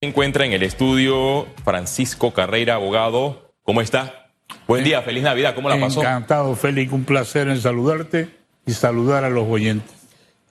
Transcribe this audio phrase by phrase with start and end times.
[0.00, 3.50] Se encuentra en el estudio Francisco Carrera, abogado.
[3.64, 4.30] ¿Cómo está?
[4.68, 5.56] Buen día, feliz Navidad.
[5.56, 6.02] ¿Cómo la pasó?
[6.02, 6.92] Encantado, Félix.
[6.92, 8.30] Un placer en saludarte
[8.64, 9.92] y saludar a los oyentes.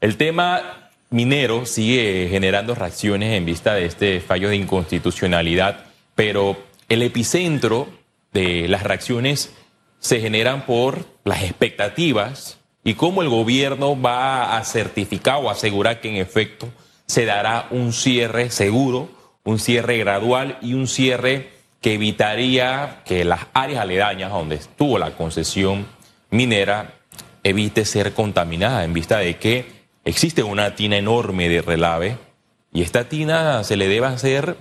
[0.02, 6.57] El tema minero sigue generando reacciones en vista de este fallo de inconstitucionalidad, pero
[6.89, 7.88] el epicentro
[8.34, 9.54] de las reacciones
[10.00, 16.09] se generan por las expectativas y cómo el gobierno va a certificar o asegurar que
[16.09, 16.68] en efecto
[17.05, 19.16] se dará un cierre seguro,
[19.48, 25.11] un cierre gradual y un cierre que evitaría que las áreas aledañas donde estuvo la
[25.11, 25.87] concesión
[26.29, 26.96] minera
[27.43, 29.65] evite ser contaminada en vista de que
[30.04, 32.17] existe una tina enorme de relave
[32.73, 34.58] y esta tina se le debe hacer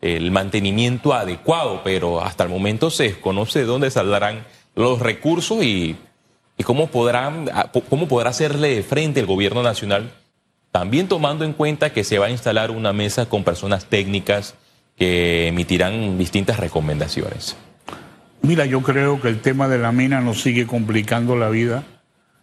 [0.00, 5.96] el mantenimiento adecuado, pero hasta el momento se desconoce de dónde saldrán los recursos y,
[6.56, 7.50] y cómo, podrán,
[7.90, 10.10] cómo podrá hacerle frente el gobierno nacional
[10.72, 14.54] también tomando en cuenta que se va a instalar una mesa con personas técnicas
[14.96, 17.56] que emitirán distintas recomendaciones.
[18.42, 21.84] Mira, yo creo que el tema de la mina nos sigue complicando la vida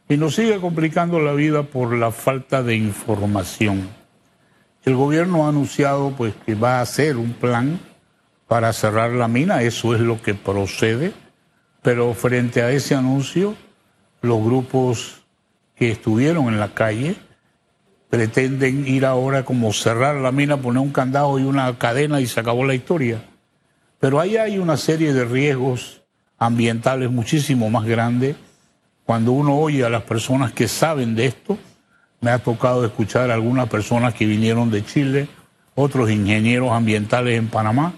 [0.09, 3.89] y nos sigue complicando la vida por la falta de información.
[4.83, 7.79] El gobierno ha anunciado pues que va a hacer un plan
[8.47, 11.13] para cerrar la mina, eso es lo que procede,
[11.81, 13.55] pero frente a ese anuncio,
[14.21, 15.23] los grupos
[15.75, 17.15] que estuvieron en la calle
[18.09, 22.39] pretenden ir ahora como cerrar la mina, poner un candado y una cadena y se
[22.39, 23.21] acabó la historia.
[23.99, 26.01] Pero ahí hay una serie de riesgos
[26.37, 28.35] ambientales muchísimo más grandes.
[29.05, 31.57] Cuando uno oye a las personas que saben de esto,
[32.21, 35.27] me ha tocado escuchar a algunas personas que vinieron de Chile,
[35.75, 37.93] otros ingenieros ambientales en Panamá.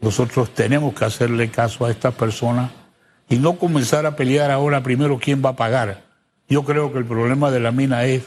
[0.00, 2.70] Nosotros tenemos que hacerle caso a estas personas
[3.28, 6.04] y no comenzar a pelear ahora primero quién va a pagar.
[6.48, 8.22] Yo creo que el problema de la mina es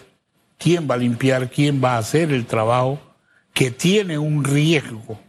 [0.61, 2.99] quién va a limpiar, quién va a hacer el trabajo
[3.51, 5.19] que tiene un riesgo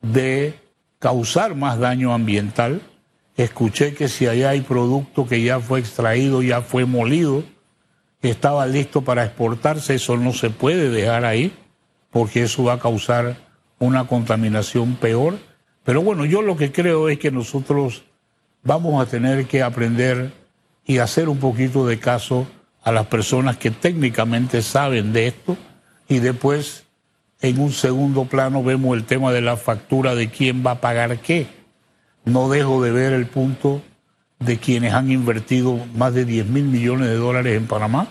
[0.00, 0.58] de
[0.98, 2.80] causar más daño ambiental.
[3.36, 7.44] Escuché que si allá hay producto que ya fue extraído, ya fue molido,
[8.22, 11.52] estaba listo para exportarse, eso no se puede dejar ahí,
[12.10, 13.36] porque eso va a causar
[13.78, 15.38] una contaminación peor.
[15.84, 18.04] Pero bueno, yo lo que creo es que nosotros
[18.62, 20.32] vamos a tener que aprender
[20.86, 22.46] y hacer un poquito de caso
[22.82, 25.56] a las personas que técnicamente saben de esto
[26.08, 26.84] y después
[27.40, 31.18] en un segundo plano vemos el tema de la factura de quién va a pagar
[31.20, 31.46] qué.
[32.24, 33.82] No dejo de ver el punto
[34.38, 38.08] de quienes han invertido más de 10 mil millones de dólares en Panamá,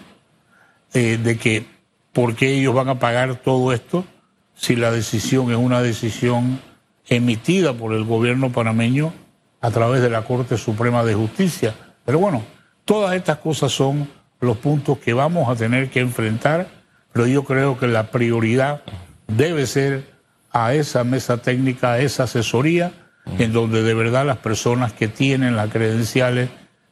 [0.94, 1.66] eh, de que
[2.14, 4.06] por qué ellos van a pagar todo esto
[4.54, 6.60] si la decisión es una decisión
[7.08, 9.14] emitida por el gobierno panameño
[9.62, 11.74] a través de la Corte Suprema de Justicia.
[12.06, 12.44] Pero bueno,
[12.86, 14.10] todas estas cosas son
[14.42, 16.68] los puntos que vamos a tener que enfrentar,
[17.14, 18.82] pero yo creo que la prioridad
[19.28, 20.04] debe ser
[20.52, 22.92] a esa mesa técnica, a esa asesoría,
[23.38, 26.50] en donde de verdad las personas que tienen las credenciales,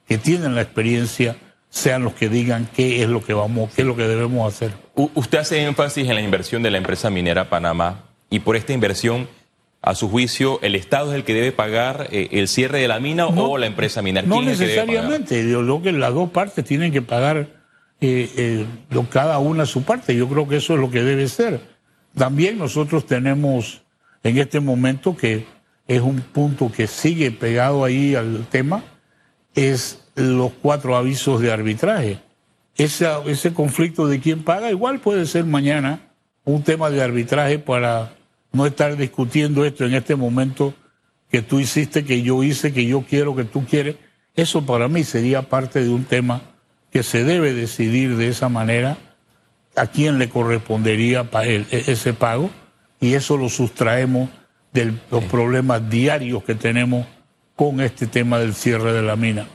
[0.07, 1.35] que tienen la experiencia,
[1.69, 4.71] sean los que digan qué es lo que vamos, qué es lo que debemos hacer.
[4.95, 9.27] usted hace énfasis en la inversión de la empresa minera Panamá y por esta inversión
[9.81, 12.99] a su juicio, el Estado es el que debe pagar eh, el cierre de la
[12.99, 14.27] mina o la empresa minera?
[14.27, 17.47] No necesariamente, yo creo que las dos partes tienen que pagar
[18.01, 18.65] eh, eh,
[19.09, 21.61] cada una su parte, yo creo que eso es lo que debe ser.
[22.15, 23.81] También nosotros tenemos
[24.23, 25.45] en este momento que
[25.87, 28.83] es un punto que sigue pegado ahí al tema,
[29.55, 32.19] es los cuatro avisos de arbitraje.
[32.75, 35.99] Ese, ese conflicto de quién paga igual puede ser mañana
[36.43, 38.13] un tema de arbitraje para
[38.51, 40.73] no estar discutiendo esto en este momento
[41.31, 43.95] que tú hiciste, que yo hice, que yo quiero, que tú quieres.
[44.35, 46.41] Eso para mí sería parte de un tema
[46.91, 48.97] que se debe decidir de esa manera
[49.75, 52.49] a quién le correspondería e, ese pago
[52.99, 54.29] y eso lo sustraemos
[54.73, 57.05] de los problemas diarios que tenemos
[57.55, 59.47] con este tema del cierre de la mina.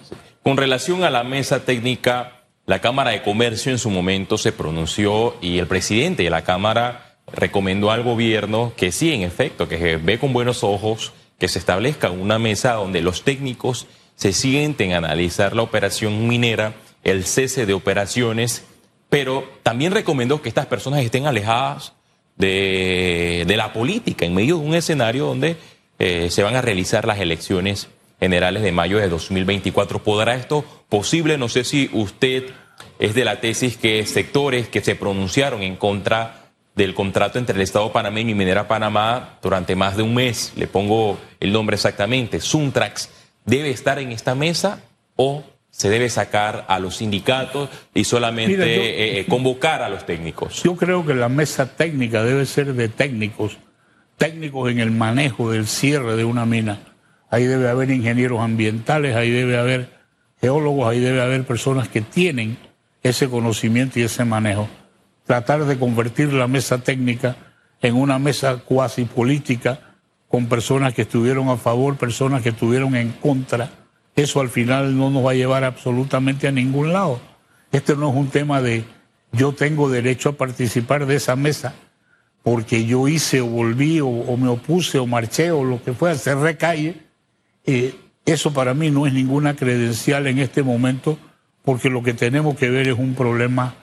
[0.43, 5.37] Con relación a la mesa técnica, la Cámara de Comercio en su momento se pronunció
[5.41, 9.97] y el presidente de la Cámara recomendó al gobierno que sí, en efecto, que se
[9.97, 14.99] ve con buenos ojos que se establezca una mesa donde los técnicos se sienten a
[14.99, 18.65] analizar la operación minera, el cese de operaciones,
[19.09, 21.93] pero también recomendó que estas personas estén alejadas
[22.37, 25.57] de, la política en medio de un escenario donde
[25.99, 27.89] eh, se van a realizar las elecciones
[28.21, 30.03] generales de mayo de 2024.
[30.03, 31.37] ¿Podrá esto posible?
[31.37, 32.45] No sé si usted
[32.99, 36.44] es de la tesis que sectores que se pronunciaron en contra
[36.75, 40.67] del contrato entre el Estado panameño y Minera Panamá durante más de un mes, le
[40.67, 43.11] pongo el nombre exactamente, Suntrax,
[43.45, 44.81] debe estar en esta mesa
[45.17, 50.63] o se debe sacar a los sindicatos y solamente eh, eh, convocar a los técnicos?
[50.63, 53.59] Yo creo que la mesa técnica debe ser de técnicos
[54.17, 56.79] técnicos en el manejo del cierre de una mina.
[57.31, 59.91] Ahí debe haber ingenieros ambientales, ahí debe haber
[60.41, 62.57] geólogos, ahí debe haber personas que tienen
[63.03, 64.69] ese conocimiento y ese manejo.
[65.27, 67.37] Tratar de convertir la mesa técnica
[67.81, 69.81] en una mesa cuasi política
[70.29, 73.71] con personas que estuvieron a favor, personas que estuvieron en contra,
[74.17, 77.21] eso al final no nos va a llevar absolutamente a ningún lado.
[77.73, 78.85] Este no es un tema de
[79.33, 81.75] yo tengo derecho a participar de esa mesa
[82.43, 86.37] porque yo hice o volví o, me opuse o marché o lo que fue, hacer
[86.37, 86.97] recalle.
[87.67, 87.95] Eh,
[88.27, 91.19] eso para mí no es ninguna credencial en este momento
[91.65, 93.75] porque lo que tenemos que ver es un problema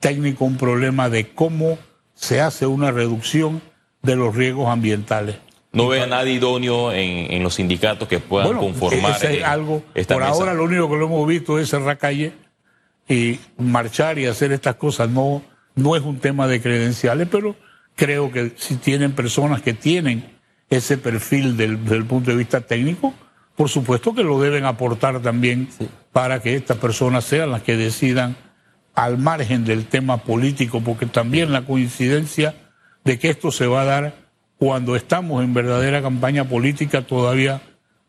[0.00, 1.78] técnico, un problema de cómo
[2.14, 3.62] se hace una reducción
[4.02, 5.36] de los riesgos ambientales.
[5.72, 10.22] ¿No ve a nadie idóneo en, los sindicatos que puedan conformar ese es algo, Por
[10.22, 12.32] ahora lo único que lo hemos visto es cerrar calle
[13.08, 15.08] y marchar y hacer estas cosas.
[15.08, 15.42] No,
[15.74, 17.56] no es un tema de credenciales, pero
[17.96, 20.34] creo que si tienen personas que tienen
[20.70, 23.12] ese perfil del, punto de vista técnico,
[23.56, 25.68] por supuesto que lo deben aportar también
[26.12, 28.36] para que estas personas sean las que decidan
[28.94, 32.54] al margen del tema político, porque también la coincidencia
[33.04, 34.14] de que esto se va a dar
[34.56, 37.60] cuando estamos en verdadera campaña política todavía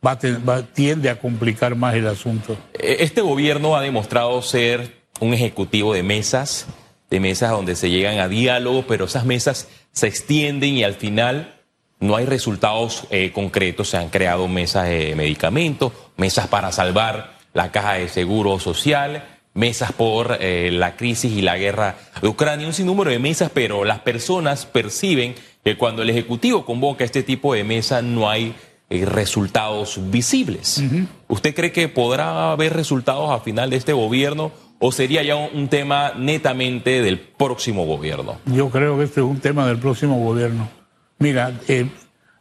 [0.05, 0.17] va,
[0.61, 2.57] tiende a complicar más el asunto.
[2.73, 6.67] E, este gobierno ha demostrado ser un ejecutivo de mesas,
[7.09, 11.55] de mesas donde se llegan a diálogo, pero esas mesas se extienden y al final
[11.99, 13.89] no hay resultados eh, concretos.
[13.89, 19.93] Se han creado mesas de medicamentos, mesas para salvar la caja de seguro social, mesas
[19.93, 23.99] por eh, la crisis y la guerra de Ucrania, un sinnúmero de mesas, pero las
[23.99, 28.53] personas perciben que cuando el Ejecutivo convoca este tipo de mesa no hay
[28.89, 30.83] eh, resultados visibles.
[31.27, 35.69] ¿Usted cree que podrá haber resultados a final de este gobierno o sería ya un,
[35.69, 38.37] tema netamente del próximo gobierno?
[38.45, 40.69] Yo creo que este es un tema del próximo gobierno.
[41.17, 41.89] Mira, eh,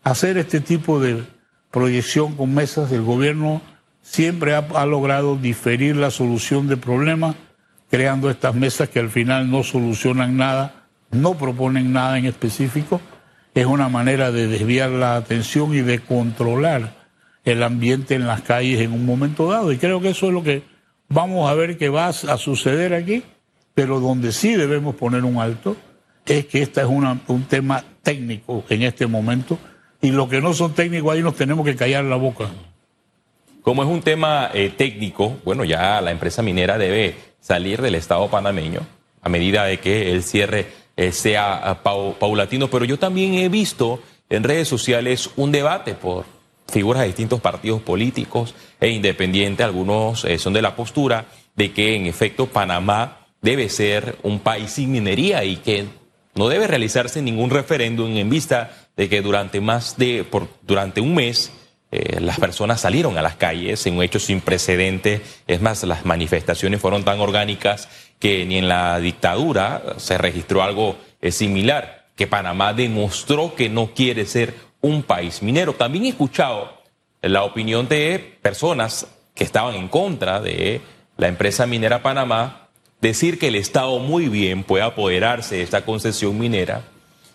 [0.02, 1.22] hacer este tipo de
[1.70, 3.62] proyección con mesas, el gobierno
[4.04, 7.34] siempre ha, logrado diferir la solución de problemas,
[7.90, 13.00] creando estas mesas que al final no solucionan nada, no proponen nada en específico.
[13.54, 16.92] Es una manera de desviar la atención y de controlar
[17.44, 19.72] el ambiente en las calles en un momento dado.
[19.72, 20.62] Y creo que eso es lo que
[21.08, 23.22] vamos a ver que va a suceder aquí,
[23.74, 25.76] pero donde sí debemos poner un alto
[26.26, 29.58] es que este es un tema técnico en este momento
[30.00, 32.50] y los que no son técnicos ahí nos tenemos que callar la boca.
[33.64, 38.28] Como es un tema eh, técnico, bueno, ya la empresa minera debe salir del Estado
[38.28, 38.82] panameño
[39.22, 40.66] a medida de que el cierre
[40.98, 46.26] eh, sea ah, paulatino, pero yo también he visto en redes sociales un debate por
[46.68, 51.24] figuras de distintos partidos políticos e independientes, algunos eh, son de la postura
[51.56, 55.86] de que en efecto Panamá debe ser un país sin minería y que
[56.34, 61.14] no debe realizarse ningún referéndum en vista de que durante más de por, durante un
[61.14, 61.50] mes
[61.94, 65.22] eh, las personas salieron a las calles en un hecho sin precedente.
[65.46, 67.88] Es más, las manifestaciones fueron tan orgánicas
[68.18, 73.94] que ni en la dictadura se registró algo eh, similar, que Panamá demostró que no
[73.94, 75.74] quiere ser un país minero.
[75.74, 76.82] También he escuchado
[77.22, 80.80] la opinión de personas que estaban en contra de
[81.16, 82.70] la empresa minera Panamá
[83.00, 86.82] decir que el Estado muy bien puede apoderarse de esta concesión minera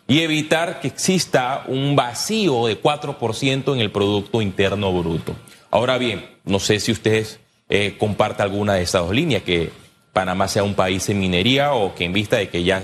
[0.09, 5.35] y evitar que exista un vacío de 4% en el Producto Interno Bruto.
[5.69, 7.95] Ahora bien, no sé si ustedes eh,
[8.39, 9.71] alguna de estas dos líneas, que
[10.11, 12.81] Panamá sea un país en minería o que en vista de que ya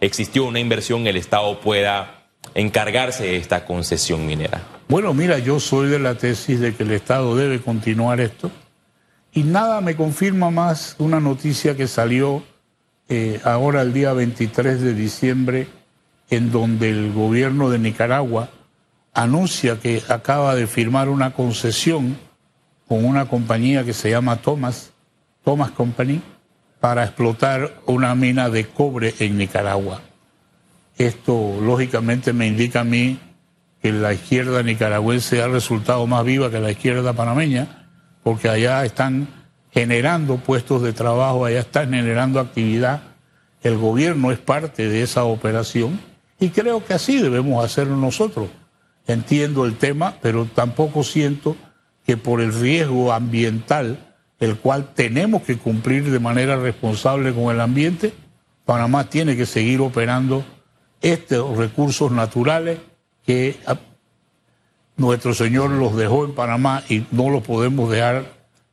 [0.00, 2.24] existió una inversión, el Estado pueda
[2.56, 4.60] encargarse de esta concesión minera.
[4.88, 8.50] Bueno, mira, yo soy de la tesis de que el Estado debe continuar esto
[9.32, 12.42] y nada me confirma más una noticia que salió
[13.08, 15.68] eh, ahora el día 23 de diciembre
[16.30, 18.50] en donde el gobierno de Nicaragua
[19.12, 22.18] anuncia que acaba de firmar una concesión
[22.88, 24.92] con una compañía que se llama Thomas,
[25.44, 26.20] Thomas Company,
[26.80, 30.02] para explotar una mina de cobre en Nicaragua.
[30.98, 33.18] Esto lógicamente me indica a mí
[33.80, 37.88] que la izquierda nicaragüense ha resultado más viva que la izquierda panameña,
[38.22, 39.28] porque allá están
[39.72, 43.02] generando puestos de trabajo, allá están generando actividad.
[43.62, 46.00] El gobierno es parte de esa operación
[46.44, 48.50] y creo que así debemos hacerlo nosotros.
[49.06, 51.56] Entiendo el tema, pero tampoco siento
[52.06, 57.62] que por el riesgo ambiental, el cual tenemos que cumplir de manera responsable con el
[57.62, 58.12] ambiente,
[58.66, 60.44] Panamá tiene que seguir operando
[61.00, 62.78] estos recursos naturales
[63.24, 63.78] que ah,
[64.98, 68.26] nuestro Señor los dejó en Panamá y no los podemos dejar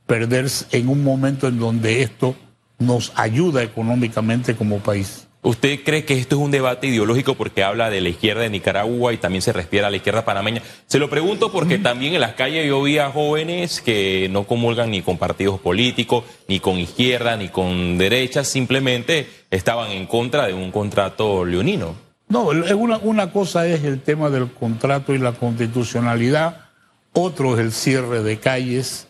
[0.08, 2.36] perder en un momento en donde esto
[2.80, 5.30] nos ayuda económicamente como país.
[5.44, 9.12] ¿Usted cree que esto es un debate ideológico porque habla de la izquierda de Nicaragua
[9.12, 10.62] y también se respira a la izquierda panameña?
[10.86, 14.92] Se lo pregunto porque también en las calles yo vi a jóvenes que no comulgan
[14.92, 20.54] ni con partidos políticos, ni con izquierda, ni con derecha, simplemente estaban en contra de
[20.54, 21.96] un contrato leonino.
[22.30, 26.66] No, una, una cosa es el tema del contrato y la constitucionalidad,
[27.14, 29.08] otro es el cierre de calles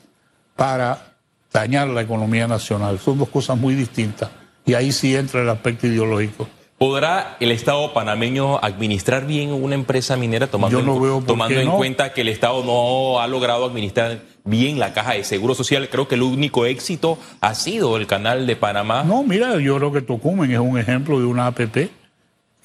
[0.55, 1.13] para
[1.51, 2.99] dañar la economía nacional.
[2.99, 4.29] Son dos cosas muy distintas.
[4.71, 6.47] Y ahí sí entra el aspecto ideológico.
[6.77, 12.21] ¿Podrá el Estado panameño administrar bien una empresa minera tomando, en, tomando en cuenta que
[12.21, 15.89] el Estado no ha logrado administrar bien la caja de seguro social?
[15.89, 19.03] Creo que el único éxito ha sido el canal de Panamá.
[19.03, 21.89] No, mira, yo creo que Tocumen es un ejemplo de una APP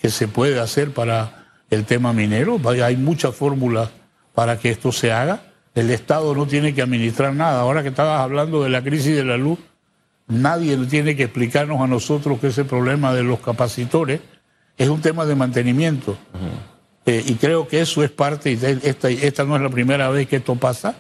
[0.01, 2.61] que se puede hacer para el tema minero.
[2.85, 3.91] Hay muchas fórmulas
[4.33, 5.43] para que esto se haga.
[5.75, 7.63] El Estado no tiene que administrar nada.
[7.63, 9.59] Ahora que estabas hablando de la crisis de la luz,
[10.29, 14.21] Nadie tiene que explicarnos a nosotros que ese problema de los capacitores
[14.77, 16.19] es un tema de mantenimiento.
[17.05, 20.27] Eh, y creo que eso es parte, y esta, esta no es la primera vez
[20.27, 20.97] que esto pasa.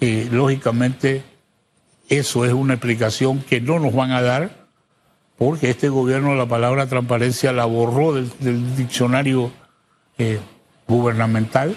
[0.00, 1.22] Y lógicamente,
[2.08, 4.66] eso es una explicación que no nos van a dar,
[5.36, 9.52] porque este gobierno la palabra transparencia la borró del, diccionario
[10.16, 10.40] eh,
[10.88, 11.76] gubernamental,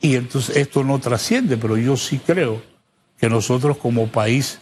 [0.00, 2.62] y entonces esto no trasciende, pero yo sí creo
[3.18, 4.60] que nosotros como país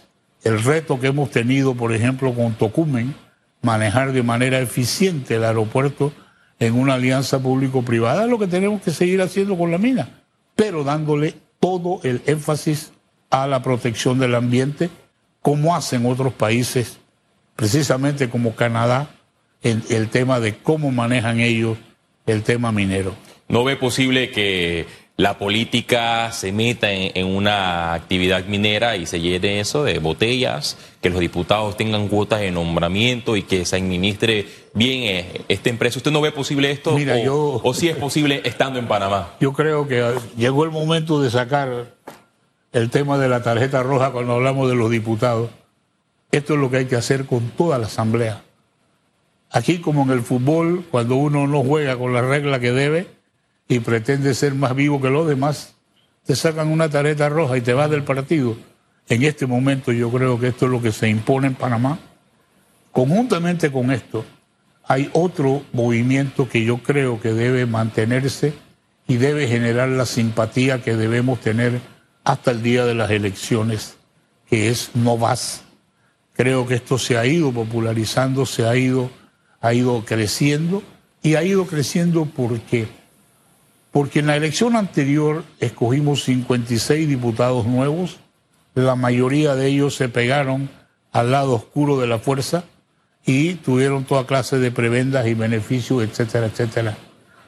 [0.48, 3.14] el reto que hemos tenido, por ejemplo, con Tocumen,
[3.60, 6.12] manejar de manera eficiente el aeropuerto
[6.58, 10.22] en una alianza público-privada, es lo que tenemos que seguir haciendo con la mina,
[10.56, 12.92] pero dándole todo el énfasis
[13.30, 14.88] a la protección del ambiente,
[15.42, 16.98] como hacen otros países,
[17.54, 19.10] precisamente como Canadá,
[19.62, 21.76] en el tema de cómo manejan ellos
[22.26, 23.14] el tema minero.
[23.48, 24.86] ¿No ve posible que
[25.18, 31.10] la política se meta en, una actividad minera y se llene eso de botellas, que
[31.10, 35.98] los diputados tengan cuotas de nombramiento y que se administre bien eh, esta empresa.
[35.98, 36.96] ¿Usted no ve posible esto?
[37.30, 39.34] o, o si es posible estando en Panamá?
[39.40, 41.96] Yo creo que llegó el momento de sacar
[42.70, 45.50] el tema de la tarjeta roja cuando hablamos de los diputados.
[46.30, 48.44] Esto es lo que hay que hacer con toda la Asamblea.
[49.50, 53.17] Aquí como en el fútbol, cuando uno no juega con la regla que debe,
[53.68, 55.74] y pretende ser más vivo que los demás,
[56.24, 58.56] te sacan una tarjeta roja y te vas del partido.
[59.08, 61.98] En este momento yo creo que esto es lo que se impone en Panamá.
[62.92, 64.24] Conjuntamente con esto,
[64.84, 68.54] hay otro movimiento que yo creo que debe mantenerse
[69.06, 71.80] y debe generar la simpatía que debemos tener
[72.24, 73.96] hasta el día de las elecciones,
[74.48, 75.62] que es no vas.
[76.34, 79.10] Creo que esto se ha ido popularizando, se ha ido,
[79.60, 80.82] ha ido creciendo
[81.22, 82.97] y ha ido creciendo porque
[83.90, 88.18] porque en la elección anterior escogimos 56 diputados nuevos,
[88.74, 90.70] la mayoría de ellos se pegaron
[91.12, 92.64] al lado oscuro de la fuerza
[93.24, 96.96] y tuvieron toda clase de prebendas y beneficios, etcétera, etcétera.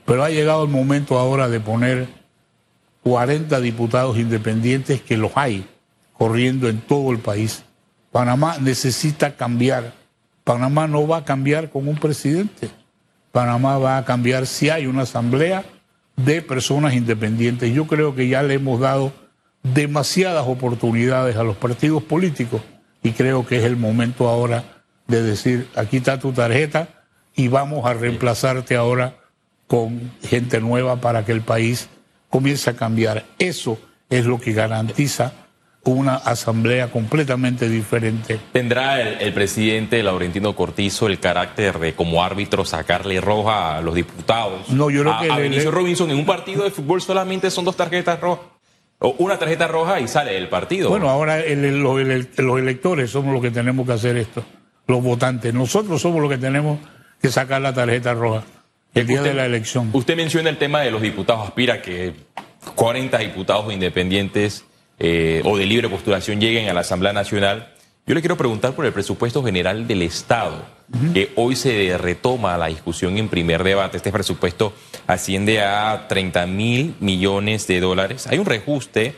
[0.04, 2.08] Pero ha llegado el momento ahora de poner
[3.02, 5.66] 40 diputados independientes que los hay
[6.18, 7.64] corriendo en todo el país.
[8.12, 9.94] Panamá necesita cambiar.
[10.44, 12.70] Panamá no va a cambiar con un presidente.
[13.32, 15.64] Panamá va a cambiar si hay una asamblea
[16.24, 17.72] de personas independientes.
[17.72, 19.12] Yo creo que ya le hemos dado
[19.62, 22.62] demasiadas oportunidades a los partidos políticos
[23.02, 26.88] y creo que es el momento ahora de decir, aquí está tu tarjeta
[27.34, 29.16] y vamos a reemplazarte ahora
[29.66, 31.88] con gente nueva para que el país
[32.28, 33.24] comience a cambiar.
[33.38, 35.32] Eso es lo que garantiza
[35.84, 38.38] una asamblea completamente diferente.
[38.52, 44.68] ¿Tendrá el, presidente Laurentino Cortizo el carácter de como árbitro sacarle roja a los diputados?
[44.68, 45.30] No, yo creo que...
[45.30, 48.46] A Benicio Robinson en un partido de fútbol solamente son dos tarjetas rojas.
[48.98, 50.90] O una tarjeta roja y sale del partido.
[50.90, 52.00] Bueno, ahora los,
[52.58, 54.44] electores somos los que tenemos que hacer esto,
[54.86, 55.54] los votantes.
[55.54, 56.78] Nosotros somos los que tenemos
[57.22, 58.44] que sacar la tarjeta roja
[58.92, 59.88] el día de la elección.
[59.94, 61.48] Usted menciona el tema de los diputados.
[61.48, 62.12] Aspira que
[62.74, 64.66] 40 diputados independientes
[65.02, 67.72] eh, o de libre postulación lleguen a la Asamblea Nacional.
[68.06, 70.62] Yo le quiero preguntar por el presupuesto general del Estado,
[71.14, 73.96] que hoy se retoma la discusión en primer debate.
[73.96, 74.74] Este presupuesto
[75.06, 78.26] asciende a 30 mil millones de dólares.
[78.26, 79.14] Hay un reajuste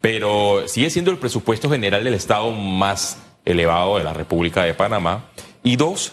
[0.00, 5.26] pero sigue siendo el presupuesto general del Estado más elevado de la República de Panamá.
[5.62, 6.12] Y dos,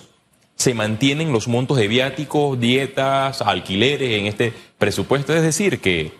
[0.56, 5.34] se mantienen los montos de viáticos, dietas, alquileres en este presupuesto.
[5.34, 6.12] Es decir, que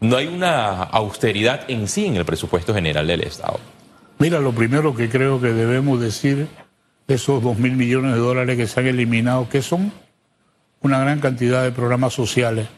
[0.00, 3.60] no hay una austeridad en sí en el presupuesto general del Estado.
[4.18, 6.48] Mira, lo primero que creo que debemos decir
[7.08, 9.92] esos dos mil millones de dólares que se han eliminado, que son
[10.80, 12.68] una gran cantidad de programas sociales,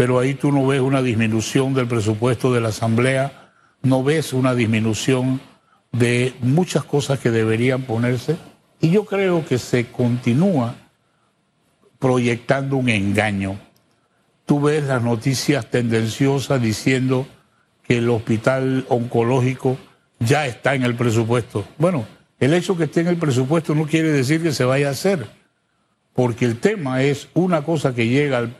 [0.00, 3.52] pero ahí tú no ves una disminución del presupuesto de la Asamblea,
[3.82, 5.42] no ves una disminución
[5.92, 8.38] de muchas cosas que deberían ponerse,
[8.80, 10.74] y yo creo que se continúa
[11.98, 13.58] proyectando un engaño.
[14.46, 17.26] Tú ves las noticias tendenciosas diciendo
[17.82, 19.76] que el hospital oncológico
[20.18, 21.66] ya está en el presupuesto.
[21.76, 22.06] Bueno,
[22.38, 25.26] el hecho que esté en el presupuesto no quiere decir que se vaya a hacer,
[26.14, 28.56] porque el tema es una cosa que llega, al,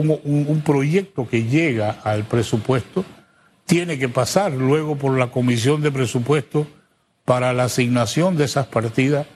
[0.00, 3.04] un, proyecto que llega al presupuesto,
[3.64, 6.66] tiene que pasar luego por la comisión de presupuesto
[7.24, 9.26] para la asignación de esas partidas,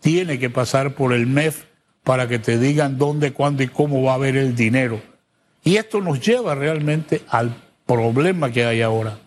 [0.00, 1.64] tiene que pasar por el MEF
[2.04, 5.00] para que te digan dónde, cuándo y cómo va a haber el dinero.
[5.62, 7.54] Y esto nos lleva realmente al
[7.86, 9.18] problema que hay ahora.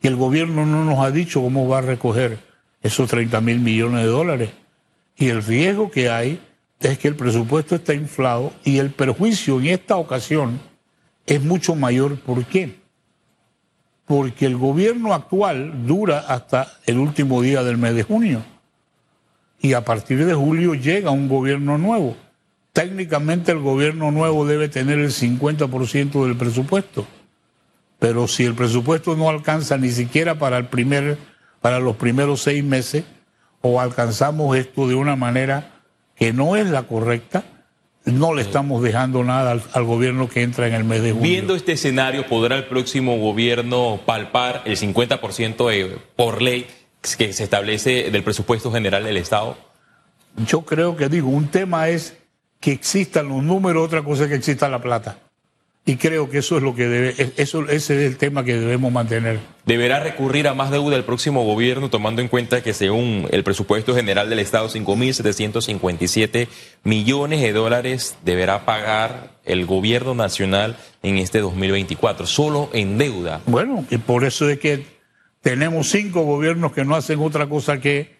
[0.00, 2.38] Y el gobierno no nos ha dicho cómo va a recoger
[2.82, 4.50] esos 30 mil millones de dólares.
[5.16, 6.40] Y el riesgo que hay
[6.80, 10.60] es que el presupuesto está inflado y el perjuicio en esta ocasión
[11.26, 12.18] es mucho mayor.
[12.18, 12.78] ¿Por qué?
[14.06, 18.42] Porque el gobierno actual dura hasta el último día del mes de junio.
[19.60, 22.16] Y a partir de julio llega un gobierno nuevo.
[22.72, 27.06] Técnicamente el gobierno nuevo debe tener el 50% del presupuesto.
[27.98, 31.18] Pero si el presupuesto no alcanza ni siquiera para el primer
[31.60, 33.04] para los primeros seis meses
[33.60, 35.77] o alcanzamos esto de una manera
[36.18, 37.44] que no es la correcta,
[38.04, 41.28] no le estamos dejando nada al, gobierno que entra en el mes de julio.
[41.28, 46.66] Viendo este escenario, ¿podrá el próximo gobierno palpar el 50% por ley
[47.16, 49.56] que se establece del presupuesto general del Estado?
[50.46, 52.16] Yo creo que digo, un tema es
[52.60, 55.18] que existan los números, otra cosa es que exista la plata.
[55.84, 58.92] Y creo que eso es lo que debe, eso, ese es el tema que debemos
[58.92, 59.40] mantener.
[59.64, 63.94] ¿Deberá recurrir a más deuda el próximo gobierno, tomando en cuenta que según el presupuesto
[63.94, 66.48] general del Estado, 5.757
[66.84, 73.40] millones de dólares deberá pagar el gobierno nacional en este 2024, solo en deuda?
[73.46, 74.84] Bueno, y por eso es que
[75.40, 78.18] tenemos cinco gobiernos que no hacen otra cosa que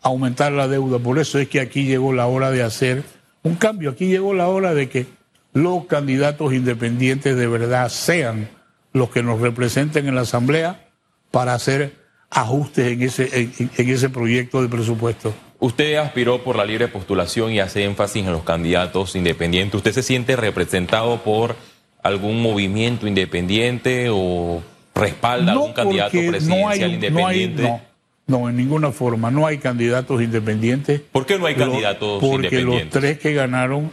[0.00, 0.98] aumentar la deuda.
[0.98, 3.04] Por eso es que aquí llegó la hora de hacer
[3.42, 3.90] un cambio.
[3.90, 5.06] Aquí llegó la hora de que
[5.52, 8.48] los candidatos independientes de verdad sean
[8.92, 10.88] los que nos representen en la Asamblea
[11.30, 11.94] para hacer
[12.30, 15.34] ajustes en ese, en, ese proyecto de presupuesto.
[15.58, 19.74] Usted aspiró por la libre postulación y hace énfasis en los candidatos independientes.
[19.74, 21.56] ¿Usted se siente representado por
[22.02, 24.62] algún movimiento independiente o
[24.94, 27.62] respalda algún candidato presidencial independiente?
[27.62, 27.80] No,
[28.26, 29.30] no, en ninguna forma.
[29.30, 31.02] No hay candidatos independientes.
[31.12, 32.50] ¿Por qué no hay candidatos independientes?
[32.50, 33.90] Porque los tres que ganaron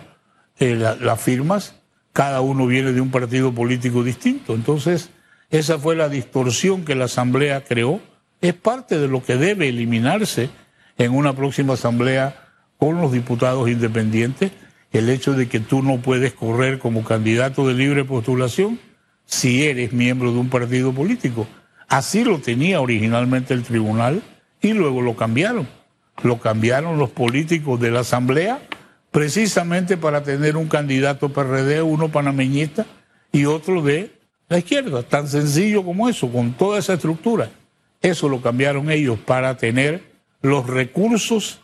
[0.59, 1.75] eh, las firmas,
[2.13, 4.55] cada uno viene de un partido político distinto.
[4.55, 5.09] Entonces,
[5.49, 8.01] esa fue la distorsión que la Asamblea creó.
[8.41, 10.49] Es parte de lo que debe eliminarse
[10.97, 14.51] en una próxima Asamblea con los diputados independientes,
[14.91, 18.79] el hecho de que tú no puedes correr como candidato de libre postulación
[19.25, 21.47] si eres miembro de un partido político.
[21.87, 24.21] Así lo tenía originalmente el tribunal
[24.61, 25.67] y luego lo cambiaron.
[26.23, 28.59] Lo cambiaron los políticos de la Asamblea
[29.17, 32.86] precisamente para tener un candidato PRD, uno panameñista
[33.32, 34.12] y otro de
[34.47, 35.01] la izquierda.
[35.01, 37.49] Tan sencillo como eso, con toda esa estructura.
[37.99, 40.03] Eso lo cambiaron ellos para tener
[40.43, 41.62] los recursos,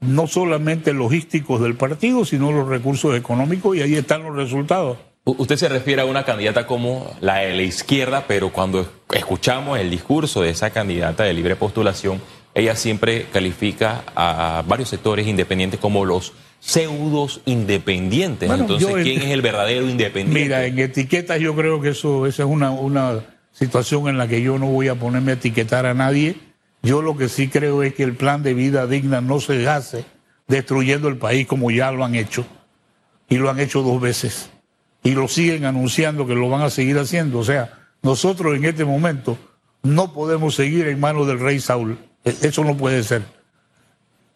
[0.00, 4.96] no solamente logísticos del partido, sino los recursos económicos y ahí están los resultados.
[5.24, 9.90] Usted se refiere a una candidata como la de la izquierda, pero cuando escuchamos el
[9.90, 12.22] discurso de esa candidata de libre postulación,
[12.54, 16.32] ella siempre califica a varios sectores independientes como los
[16.66, 18.50] pseudos independientes.
[18.50, 20.42] Entonces, ¿quién es el verdadero independiente?
[20.42, 23.20] Mira, en etiquetas yo creo que eso esa es una, una
[23.52, 26.34] situación en la que yo no voy a ponerme a etiquetar a nadie.
[26.82, 30.04] Yo lo que sí creo es que el plan de vida digna no se hace
[30.48, 32.44] destruyendo el país como ya lo han hecho.
[33.28, 34.50] Y lo han hecho dos veces.
[35.04, 37.38] Y lo siguen anunciando que lo van a seguir haciendo.
[37.38, 39.38] O sea, nosotros en este momento
[39.84, 41.96] no podemos seguir en manos del rey Saúl.
[42.24, 43.22] E, eso no puede ser.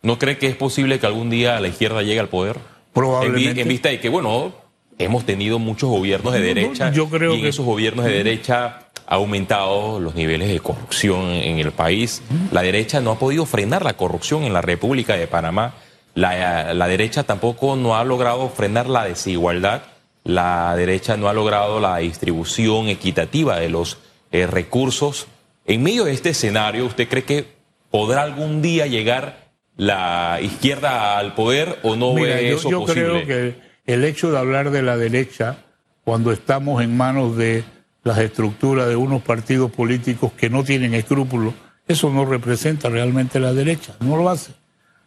[0.03, 2.59] ¿No cree que es posible que algún día la izquierda llegue al poder?
[2.93, 3.63] Probablemente.
[3.63, 4.53] En, vista de que, bueno,
[4.99, 6.91] hemos tenido muchos gobiernos de derecha.
[6.93, 11.59] yo creo y en esos gobiernos de derecha ha aumentado los niveles de corrupción en
[11.59, 12.23] el país.
[12.53, 15.75] La derecha no ha podido frenar la corrupción en la República de Panamá.
[16.15, 19.83] La, derecha tampoco no ha logrado frenar la desigualdad.
[20.23, 23.99] La derecha no ha logrado la distribución equitativa de los
[24.33, 25.27] eh, recursos.
[25.67, 27.47] En medio de este escenario, ¿usted cree que
[27.91, 29.40] podrá algún día llegar
[29.81, 33.55] la izquierda al poder o no ve eso yo, yo creo que
[33.87, 35.57] el hecho de hablar de la derecha
[36.05, 37.65] cuando estamos en manos de
[38.03, 41.55] las estructuras de unos partidos políticos que no tienen escrúpulos,
[41.89, 44.53] eso no representa realmente la derecha, no lo hace.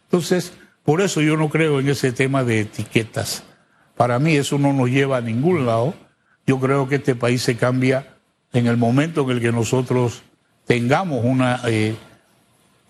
[0.06, 3.44] Entonces, por eso yo no creo en ese tema de etiquetas.
[3.96, 5.94] Para mí eso no nos lleva a ningún lado.
[6.48, 8.16] Yo creo que este país se cambia
[8.52, 10.24] en el momento en el que nosotros
[10.66, 11.94] tengamos una eh,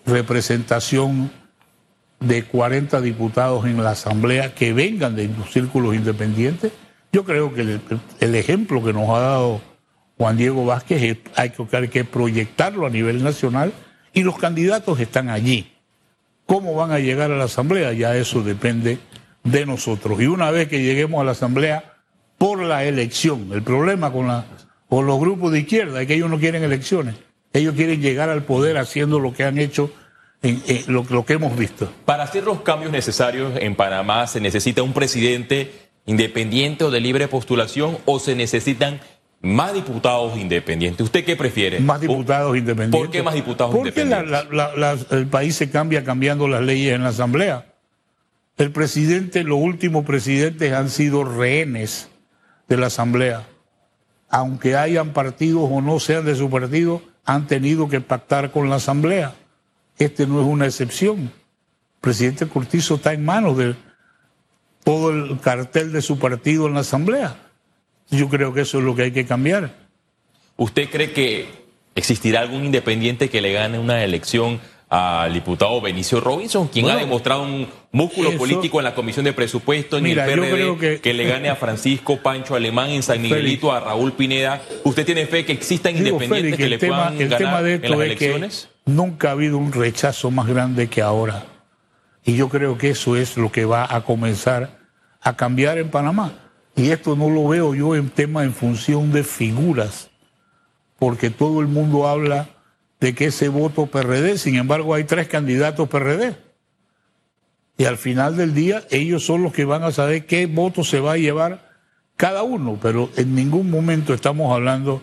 [0.06, 1.30] representación
[2.26, 6.72] de 40 diputados en la Asamblea que vengan de los círculos independientes.
[7.12, 7.78] Yo creo que
[8.20, 9.60] el, ejemplo que nos ha dado
[10.18, 11.50] Juan Diego Vázquez hay
[11.88, 13.72] que proyectarlo a nivel nacional
[14.12, 15.72] y los candidatos están allí.
[16.46, 17.92] ¿Cómo van a llegar a la Asamblea?
[17.92, 18.98] Ya eso depende
[19.42, 20.20] de nosotros.
[20.20, 21.94] Y una vez que lleguemos a la Asamblea
[22.38, 24.44] por la elección, el problema con, la,
[24.88, 27.16] con los grupos de izquierda es que ellos no quieren elecciones.
[27.52, 29.90] Ellos quieren llegar al poder haciendo lo que han hecho
[30.44, 31.90] en, lo, lo, que hemos visto.
[32.04, 35.72] Para hacer los cambios necesarios en Panamá, ¿se necesita un presidente
[36.06, 39.00] independiente o de libre postulación o se necesitan
[39.40, 41.04] más diputados independientes?
[41.04, 41.80] ¿Usted qué prefiere?
[41.80, 43.00] Más diputados independientes.
[43.00, 44.44] ¿Por qué más diputados independientes?
[44.48, 47.66] Porque el país se cambia cambiando las leyes en la Asamblea.
[48.56, 52.08] El presidente, los últimos presidentes han sido rehenes
[52.68, 53.46] de la Asamblea.
[54.28, 58.76] Aunque hayan partidos o no sean de su partido, han tenido que pactar con la
[58.76, 59.34] Asamblea.
[59.98, 61.18] Este no es una excepción.
[61.20, 61.30] El
[62.00, 63.74] presidente Cortizo está en manos de
[64.82, 67.36] todo el cartel de su partido en la Asamblea.
[68.10, 69.74] Yo creo que eso es lo que hay que cambiar.
[70.56, 76.68] ¿Usted cree que existirá algún independiente que le gane una elección al diputado Benicio Robinson,
[76.68, 81.14] quien ha demostrado un músculo político en la Comisión de Presupuesto, en el PRD, que,
[81.14, 84.62] le gane a Francisco Pancho Alemán en San Miguelito, a Raúl Pineda.
[84.84, 88.68] ¿Usted tiene fe que existan independientes que le puedan ganar en las elecciones?
[88.86, 91.44] nunca ha habido un rechazo más grande que ahora.
[92.24, 94.78] Y yo creo que eso es lo que va a comenzar
[95.20, 96.32] a cambiar en Panamá.
[96.76, 100.10] Y esto no lo veo yo en tema en función de figuras,
[100.98, 102.48] porque todo el mundo habla
[103.04, 106.36] de que ese voto PRD, sin embargo hay tres candidatos PRD.
[107.76, 111.00] Y al final del día ellos son los que van a saber qué voto se
[111.00, 111.70] va a llevar
[112.16, 115.02] cada uno, pero en ningún momento estamos hablando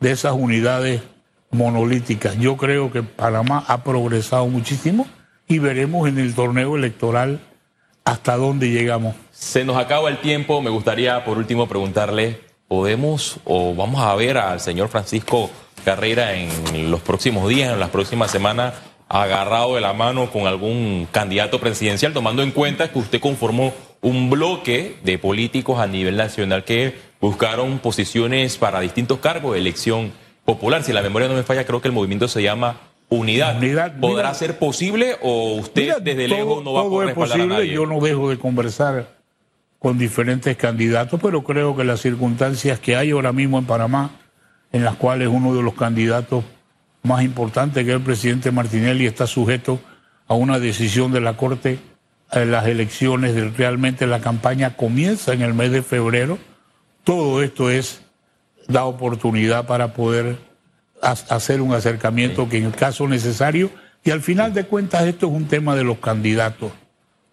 [0.00, 1.02] de esas unidades
[1.50, 2.38] monolíticas.
[2.38, 5.06] Yo creo que Panamá ha progresado muchísimo
[5.46, 7.38] y veremos en el torneo electoral
[8.06, 9.14] hasta dónde llegamos.
[9.30, 14.38] Se nos acaba el tiempo, me gustaría por último preguntarle, ¿podemos o vamos a ver
[14.38, 15.50] al señor Francisco
[15.82, 18.74] carrera en los próximos días, en las próximas semanas,
[19.12, 24.30] agarrado de la mano con algún candidato presidencial, tomando en cuenta que usted conformó un
[24.30, 30.12] bloque de políticos a nivel nacional que buscaron posiciones para distintos cargos de elección
[30.46, 30.82] popular.
[30.82, 33.60] Si la memoria no me falla, creo que el movimiento se llama Unidad.
[34.00, 37.68] ¿Podrá ser posible o usted desde lejos no va a poder es posible.
[37.68, 39.08] Yo no dejo de conversar
[39.78, 44.21] con diferentes candidatos, pero creo que las circunstancias que hay ahora mismo en Panamá
[44.72, 46.44] en las cuales uno de los candidatos
[47.02, 49.80] más importantes, que es el presidente Martinelli, está sujeto
[50.26, 51.78] a una decisión de la Corte
[52.32, 56.38] en las elecciones, realmente la campaña comienza en el mes de febrero.
[57.04, 58.00] Todo esto es
[58.68, 60.38] da oportunidad para poder
[61.02, 63.70] hacer un acercamiento que en el caso necesario,
[64.04, 66.72] y al final de cuentas esto es un tema de los candidatos.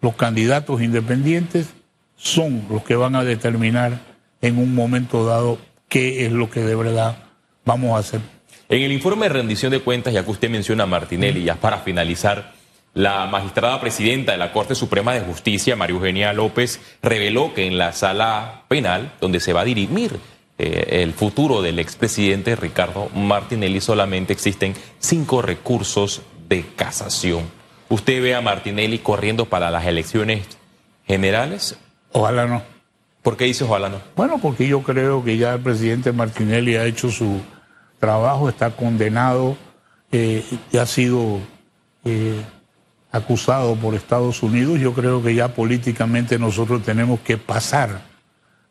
[0.02, 1.68] Los candidatos independientes
[2.16, 4.00] son los que van a determinar
[4.42, 7.29] en un momento dado qué es lo que de verdad
[7.70, 8.20] vamos a hacer.
[8.68, 11.78] En el informe de rendición de cuentas, ya que usted menciona a Martinelli, ya para
[11.78, 12.52] finalizar,
[12.94, 17.78] la magistrada presidenta de la Corte Suprema de Justicia, María Eugenia López, reveló que en
[17.78, 20.18] la sala penal, donde se va a dirimir
[20.58, 27.44] eh, el futuro del expresidente Ricardo Martinelli, solamente existen cinco recursos de casación.
[27.88, 30.44] ¿Usted ve a Martinelli corriendo para las elecciones
[31.06, 31.76] generales?
[32.10, 32.62] Ojalá no.
[33.22, 34.00] ¿Por qué dice ojalá no?
[34.16, 37.40] Bueno, porque yo creo que ya el presidente Martinelli ha hecho su
[38.00, 39.56] trabajo, está condenado,
[40.10, 41.38] eh, y ha sido
[42.04, 42.42] eh,
[43.12, 44.80] acusado por Estados Unidos.
[44.80, 48.00] Yo creo que ya políticamente nosotros tenemos que pasar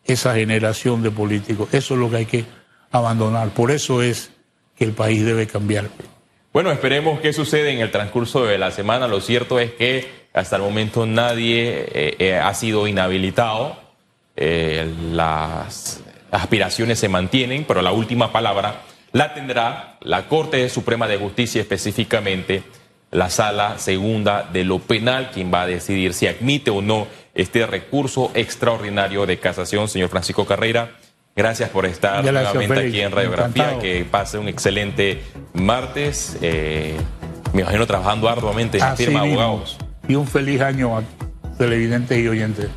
[0.04, 1.70] esa generación de políticos.
[1.72, 2.46] Eso es lo que hay que
[2.92, 3.50] abandonar.
[3.50, 4.32] Por eso es
[4.76, 5.88] que el país debe cambiar.
[6.52, 9.08] Bueno, esperemos qué sucede en el transcurso de la semana.
[9.08, 11.86] Lo cierto es que hasta el momento nadie
[12.18, 13.90] eh, ha sido inhabilitado
[14.42, 21.18] eh, las aspiraciones se mantienen, pero la última palabra la tendrá la Corte Suprema de
[21.18, 22.64] Justicia, específicamente
[23.12, 27.66] la Sala Segunda de lo Penal, quien va a decidir si admite o no este
[27.66, 29.88] recurso extraordinario de casación.
[29.88, 30.92] Señor Francisco Carrera,
[31.36, 33.80] gracias por estar nuevamente aquí en Radiografía.
[33.80, 35.22] Que pase un excelente
[35.54, 36.38] martes.
[36.42, 36.98] Eh,
[37.54, 39.78] me imagino trabajando arduamente en la firma de abogados.
[40.08, 41.04] Y un feliz año a
[41.58, 42.68] televidentes y oyentes.